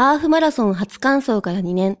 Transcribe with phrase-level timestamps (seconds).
[0.00, 1.98] ハーフマラソン初完走から2年、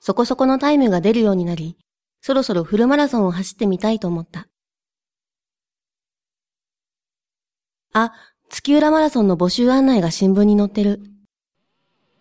[0.00, 1.76] そこそこのタイムが出るようになり、
[2.22, 4.48] そろそろフルマラソンを走ってみたいと思った。
[7.92, 8.14] あ、
[8.48, 11.02] 月浦マラソンの募集案内が新聞に載ってる。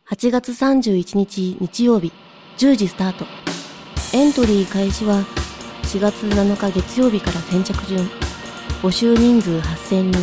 [0.10, 2.12] 8月31日日曜日、
[2.58, 3.24] 10時スタート。
[4.12, 5.24] エントリー開始は
[5.84, 8.06] 4月7日月曜日から先着順。
[8.82, 10.14] 募集人数8000人。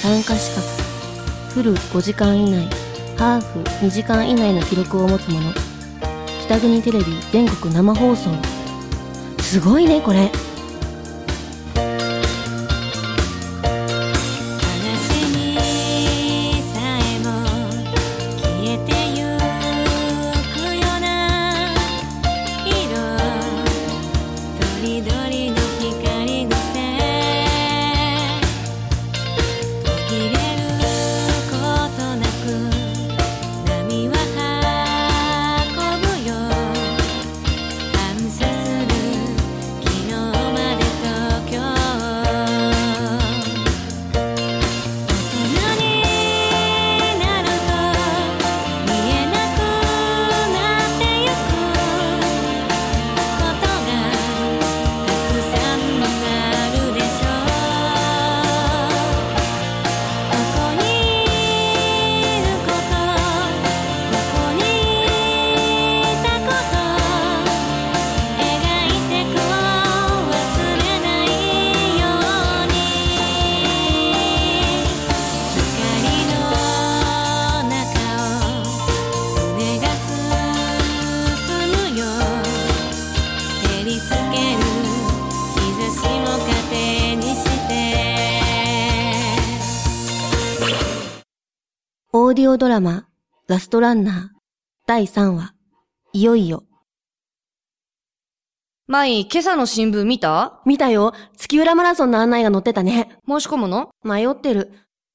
[0.00, 1.52] 参加資格。
[1.52, 2.89] フル5時間以内。
[3.20, 5.52] ハーフ2時間以内の記録を持つ者。
[6.46, 8.30] 北国テレビ全国生放送。
[9.42, 10.32] すごいね、これ。
[92.50, 93.06] オーディオドラマ、
[93.46, 94.38] ラストランナー、
[94.84, 95.54] 第3話、
[96.12, 96.64] いよいよ。
[98.88, 100.60] 舞、今朝の新聞見た？
[100.66, 101.12] 見たよ。
[101.36, 103.20] 月浦マラソンの案内が載ってたね。
[103.28, 103.90] 申し込むの？
[104.02, 104.72] 迷ってる。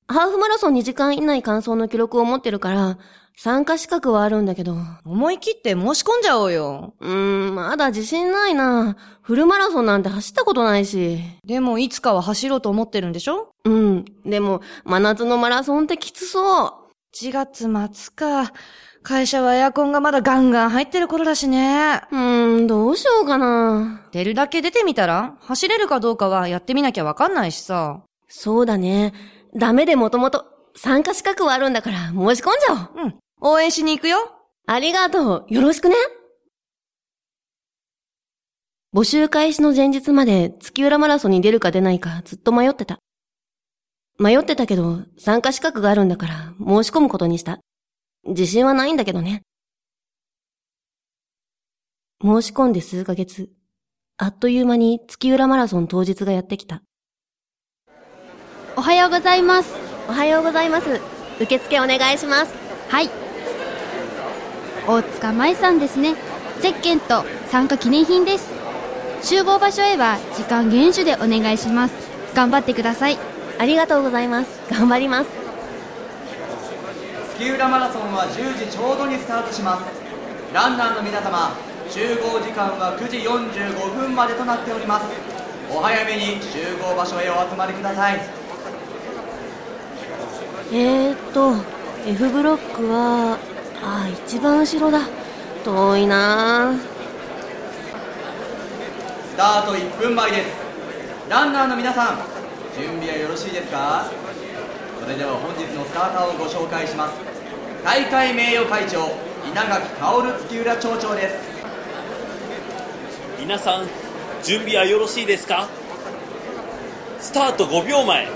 [0.07, 3.00] ハーフマラソン2時間以内完走の記録を持ってるから、
[3.35, 4.78] 参加資格はあるんだけど。
[5.03, 6.94] 思い切って申し込んじゃおうよ。
[7.02, 8.96] うーん、まだ自信ないな。
[9.22, 11.19] フルマラソンなんて走ったことないし。
[11.44, 13.50] でも、いつかは走ろうと思ってるんでしょ？
[13.66, 14.06] うん。
[14.25, 16.73] でも、真夏のマラソンってきつそう。
[17.16, 18.52] 1月末か。
[19.02, 22.02] 会社はエアコンがまだガンガン入ってる頃だしね。
[22.12, 24.02] うーん、どうしようかな。
[24.12, 28.02] 出るだけ出てみたら走れるかどうかはやってみなきゃわかんないしさ。
[28.28, 29.14] そうだね。
[29.56, 30.46] ダメでもともと
[30.76, 33.06] 参加資格はあるんだから申し込んじゃおう。
[33.06, 33.16] うん。
[33.42, 34.18] 応援しに行くよ。
[34.68, 35.53] ありがとう。
[35.53, 35.96] よろしくね。
[38.94, 43.00] 募集開始の前日まで月浦マラソンに出るか出ないかずっと迷ってた。
[44.18, 47.59] 迷ってたけど、参加資格があるんだから申し込むことにした。
[48.26, 49.42] 自信はないんだけどね。
[52.22, 53.50] 申し込んで数ヶ月、
[54.18, 56.81] あっという間に月浦マラソン当日がやってきた。
[58.78, 59.76] おはようございます。
[60.08, 61.02] おはようございます。
[61.42, 62.56] 受付お願いします。
[62.90, 63.09] はい。
[64.88, 66.16] 大塚舞さんですね。
[66.62, 68.50] ゼッケンと参加記念品です。
[69.22, 71.94] 集合場所へは時間厳守でお願いします。
[72.34, 73.34] 頑張ってください。
[73.57, 74.49] ありがとうございます。
[74.69, 75.29] 頑張ります。
[77.38, 79.83] 月浦マラソンは10時ちょうどにスタートします。
[80.53, 81.55] ランナーの皆様
[81.89, 85.05] 集合時間は9時45分までとなっております。
[85.71, 88.21] お早めに集合場所へお集まりください。
[90.72, 91.53] えー、っと
[92.05, 93.37] F ブロックは
[93.81, 94.99] あ一番後ろだ。
[95.63, 96.73] 遠いな
[99.31, 100.49] スタート1分前です。
[101.29, 102.34] ランナーの皆さん
[102.75, 104.06] 準備はよろしいですか？
[105.02, 107.13] それでは本日のスターターをご紹介します。
[107.84, 109.12] 大会名誉会長
[109.47, 111.35] 稲垣薫月浦町長です。
[113.40, 113.88] 皆さん
[114.44, 115.68] 準備はよろしいですか？
[117.19, 118.28] スタート5秒前。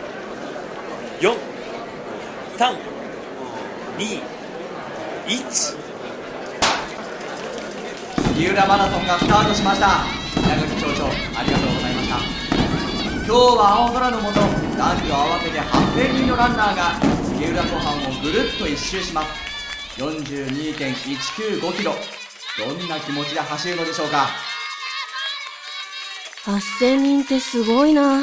[1.19, 1.35] 4
[2.57, 2.77] 3
[3.97, 4.21] 2
[5.27, 5.75] 1月
[8.53, 10.05] 浦マラソンがスタートしました。
[10.37, 11.98] 稲垣町長ありがとうございました
[13.29, 16.99] 今日は青空の下男女合わせて8000人のランナーが
[17.37, 20.01] 月浦湖畔をぐるっと一周します。
[20.01, 21.93] 42.195キロ。
[22.57, 24.29] どんな気持ちで走るのでしょうか
[26.43, 28.19] ？8000人ってすごいな。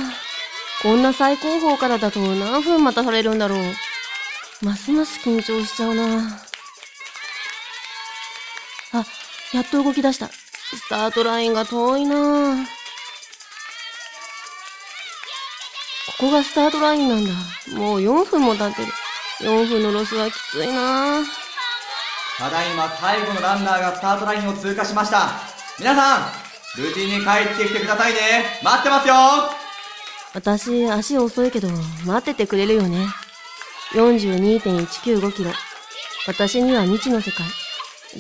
[0.82, 3.61] こんな最高峰からだと何分待たされるんだろう。
[4.64, 6.41] ますます緊張しちゃうな。
[8.93, 9.05] あ、
[9.52, 10.26] やっと動き出した。
[10.26, 12.67] スタートラインが遠いな。
[16.18, 17.32] ここがスタートラインなんだ。
[17.78, 18.88] もう4分も経ってる。
[19.40, 21.22] 4分のロスはきついな
[22.38, 25.28] ただいま最後のランナーがスタートラインを通過しました
[25.78, 28.18] 皆さん無事に帰ってきてくださいね
[28.62, 29.14] 待ってますよ
[30.34, 31.68] 私、足遅いけど、
[32.04, 33.06] 待っててくれるよね。
[33.94, 35.50] 42.195キロ。
[36.26, 37.46] 私には未知の世界。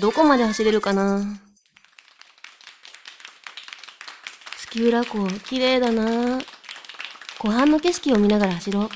[0.00, 1.20] どこまで走れるかな
[4.56, 6.38] 月浦湖、綺麗だな
[7.46, 8.90] 湖畔の景色を見ながら走ろ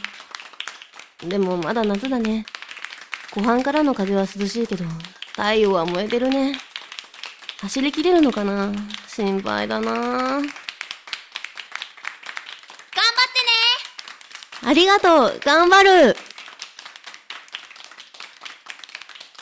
[1.25, 1.29] う。
[1.29, 2.45] でもまだ夏だね。
[3.31, 4.85] 湖畔からの風は涼しいけど、
[5.37, 6.59] 太陽は燃えてるね。
[7.61, 8.73] 走りきれるのかな？
[9.07, 10.49] 心配だな頑張って
[14.65, 16.17] ねありがとう頑張る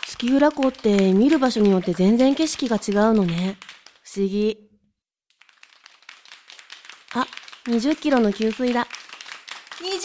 [0.05, 3.57] 月浦湖って見る場所によって全然景色が違うのね。
[4.03, 4.59] 不思議。
[7.15, 7.27] あ、
[7.69, 8.81] 20キロの給水だ。
[8.81, 8.89] 20
[9.81, 10.01] キロ給水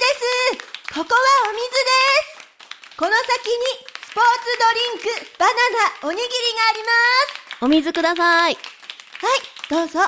[0.00, 1.92] ですここはお水で
[2.24, 3.62] すこの先に
[4.02, 6.90] スポーツドリンク、バナナ、おにぎりがありま
[7.60, 8.54] すお水ください。
[8.54, 8.60] はい、
[9.68, 10.00] どうぞ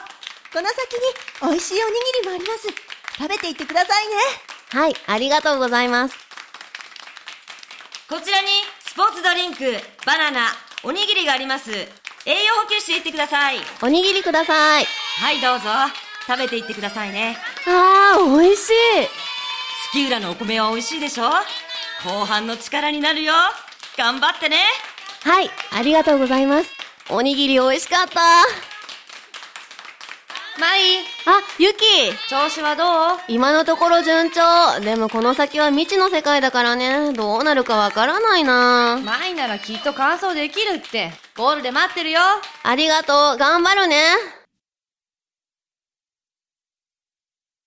[0.53, 2.69] この先に美味しいおにぎりもあります
[3.19, 4.15] 食べていってくださいね
[4.71, 6.17] はい、ありがとうございます。
[8.09, 8.49] こちらに
[8.81, 9.61] スポーツドリンク、
[10.07, 10.47] バナナ、
[10.85, 11.71] おにぎりがあります。
[11.71, 13.59] 栄養補給していってください。
[13.83, 14.87] おにぎりください。
[15.21, 16.10] はい、どうぞ。
[16.31, 17.37] 食べていってくださいね。
[17.67, 18.73] あー、美味しい。
[19.91, 21.25] 月浦のお米は美味しいでしょ？
[22.05, 23.33] 後半の力になるよ。
[23.99, 24.59] 頑張ってね。
[25.25, 26.71] はい、ありがとうございます。
[27.09, 28.21] おにぎり美味しかった。
[30.61, 31.79] マイ、あ、ゆき
[32.29, 33.19] 調子はどう？
[33.27, 34.41] 今のところ順調。
[34.81, 37.13] でもこの先は未知の世界だからね。
[37.13, 41.11] どうなるかわからないなマイならきっと完走できるって。
[41.37, 42.21] ゴールで待ってるよ。
[42.63, 43.37] ありがとう。
[43.37, 44.15] 頑張るね。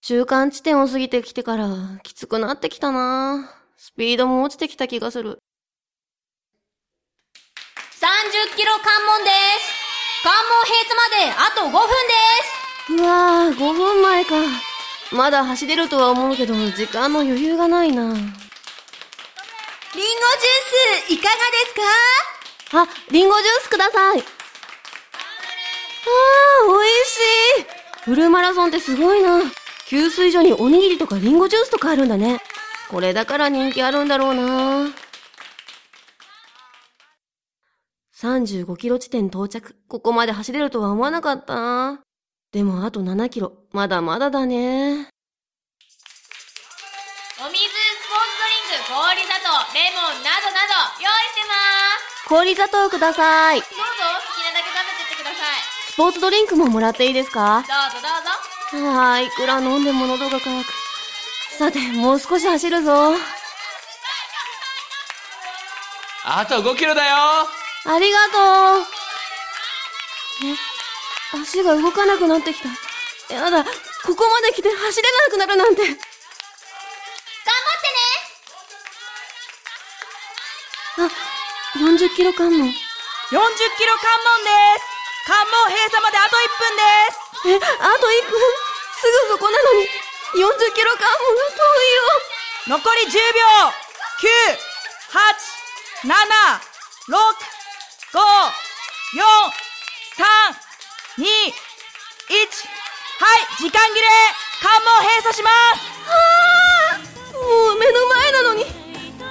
[0.05, 1.69] 中間地点を過ぎてきてから、
[2.03, 5.39] きつくなってきたなスピードも落ちてきた気がする。
[8.01, 9.71] 30キロ関門です
[10.21, 12.19] 関門閉鎖まであと5分で
[12.89, 14.35] すうわぁ、5分前か。
[15.13, 18.33] まだ走れるとは思うけど、時間の余裕がないなリンゴジュー
[21.07, 21.39] ス、いかがで
[21.69, 21.75] す
[22.71, 22.81] か？
[22.81, 24.19] あ、リンゴジュースください。
[24.19, 24.23] あー、
[26.67, 27.19] 美味し
[27.61, 28.03] い。
[28.03, 29.39] フルマラソンってすごいな。
[29.93, 32.39] 給水所におにぎりとかリンゴジュースとかあるんだね。
[32.89, 34.89] これだから人気あるんだろうな。
[38.19, 39.75] 35キロ地点到着。
[39.87, 41.99] ここまで走れるとは思わなかったな。
[42.51, 43.53] でもあと7キロ。
[43.71, 44.55] まだまだだね。
[44.57, 45.05] お水、ス
[47.37, 51.53] ポーツドリンク、氷砂糖、レモンなどなど用意してま
[52.25, 53.59] す氷砂糖ください。
[53.59, 55.61] どうぞ好きなだけ食べてってください
[55.93, 57.61] スポーツドリンクももらっていいですか？
[57.67, 58.32] どうぞどうぞ
[58.75, 60.73] ああ、いくら飲んでも喉が渇く。
[61.57, 63.13] さて、もう少し走るぞ。
[66.25, 67.15] あと5キロだよ
[67.85, 68.85] ありがとう。
[70.47, 70.55] え、
[71.41, 72.69] 足が動かなくなってきた。
[73.33, 73.69] やだ、こ
[74.15, 75.83] こまで来て走れなくなるなんて。
[75.83, 75.97] 頑張っ
[80.97, 81.09] てね
[81.77, 82.67] あ、40キロ関門。
[82.67, 84.49] 40キロ関門で
[84.79, 84.85] す
[85.25, 86.81] 関門閉鎖まであと1分で
[87.11, 87.59] すえ、あ
[87.99, 88.62] と1分？
[89.03, 92.79] すぐそこなのに、40キロ関門が遠いよ。
[92.79, 93.43] 残り10秒
[94.23, 94.31] !9、
[95.11, 96.15] 8、7、
[97.11, 97.19] 6、
[98.13, 98.23] 5、
[99.19, 99.27] 4、
[100.15, 100.55] 3、
[101.19, 102.47] 2、1
[103.19, 104.07] はい時間切れ。
[104.61, 105.83] 関門閉鎖します。
[107.33, 108.65] もう目の前なのに、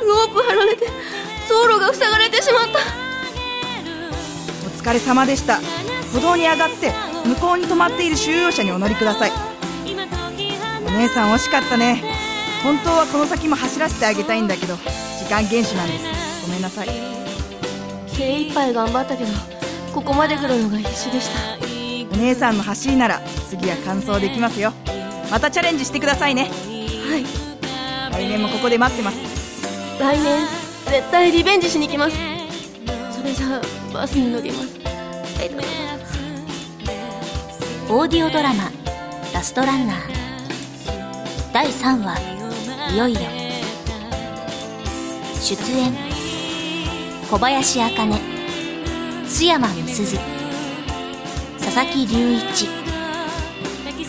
[0.03, 0.87] ロープ張られて、
[1.49, 2.79] 走路が塞がれてしまった。
[4.67, 5.61] お疲れ様でした。
[6.13, 6.93] 歩道に上がって
[7.25, 9.33] 向こうに止まっている収容者にお乗りください。
[9.33, 9.35] お
[10.99, 12.03] 姉さん惜しかったね。
[12.63, 16.47] 本当はこの先も走らせてあげたいんだけど時間厳守なんです。
[16.47, 16.89] ごめんなさい。
[18.09, 19.31] 精一杯頑張ったけど、
[19.95, 21.57] ここまで来るのが必死でした。
[22.13, 24.73] お姉さんの走りなら次は完走できますよ。
[25.31, 26.43] またチャレンジしてくださいね。
[26.43, 27.25] はい。
[28.13, 29.19] 来年もここで待ってます。
[29.99, 30.47] 来年
[30.87, 32.17] 絶対リベンジしに来ます。
[33.11, 34.79] それじゃあバスに乗ります。
[37.89, 38.71] オーディオドラマ
[39.35, 39.97] 「ラストランナー」
[41.53, 42.19] 第3話
[42.95, 43.21] いよいよ。
[45.43, 45.93] 出演
[47.31, 48.19] 小林茜
[49.27, 50.19] 須山美鈴
[51.59, 52.69] 佐々木隆一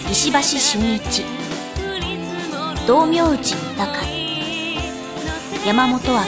[0.10, 1.26] 石橋俊一
[2.88, 3.88] 道明内豊。
[5.66, 6.24] 山本茜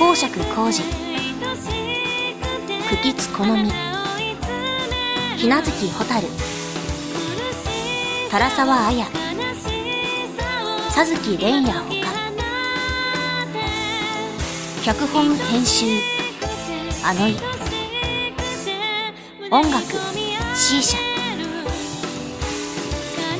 [0.00, 0.82] 宝釈浩二
[2.88, 3.70] 久吉好み
[5.36, 6.55] ひなずき蛍。
[8.30, 9.06] 唐沢綾
[10.92, 12.06] 佐月蓮也ほか
[14.82, 15.86] 脚本編集
[17.04, 17.36] あのい
[19.50, 19.82] 音楽
[20.54, 20.98] C 社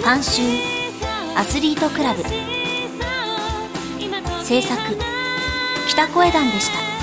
[0.05, 0.43] 監修
[1.37, 2.23] アスリートクラブ。
[4.45, 4.79] 制作
[5.89, 6.96] 北声団でした。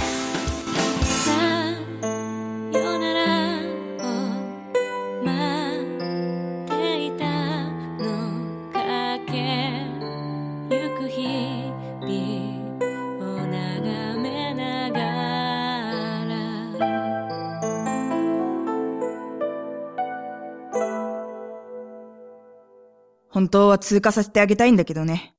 [23.54, 25.36] 本当は通過させてあげたいんだけどね。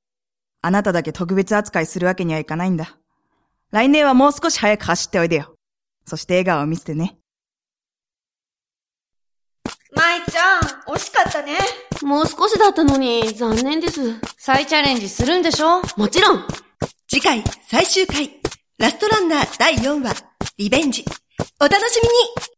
[0.62, 2.96] あなただけ特別扱いするわけにはいかないんだ。
[3.72, 5.56] 来年はもう少し早く走っておいでよ。
[6.06, 7.18] そして笑顔を見せてね。
[9.90, 11.58] 舞ちゃん、惜しかったね。
[12.02, 14.14] もう少しだったのに、残念です。
[14.38, 15.82] 再チャレンジするんでしょ？
[15.96, 16.46] もちろん
[17.08, 18.30] 次回最終回、
[18.78, 20.24] ラストランナー第4話、
[20.56, 21.04] リベンジ。
[21.60, 22.53] お楽しみに